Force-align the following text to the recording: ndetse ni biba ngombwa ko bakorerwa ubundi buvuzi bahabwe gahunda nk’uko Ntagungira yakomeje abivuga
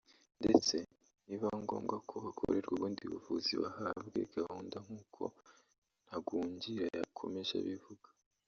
ndetse 0.39 0.75
ni 1.25 1.33
biba 1.37 1.49
ngombwa 1.63 1.95
ko 2.09 2.15
bakorerwa 2.25 2.71
ubundi 2.75 3.01
buvuzi 3.11 3.53
bahabwe 3.61 4.19
gahunda 4.35 4.77
nk’uko 4.85 5.21
Ntagungira 6.05 6.85
yakomeje 6.99 7.53
abivuga 7.61 8.07